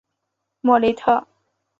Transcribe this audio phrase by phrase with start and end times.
[0.61, 1.27] 莫雷特。